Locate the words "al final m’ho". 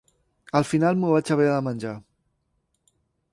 0.59-1.11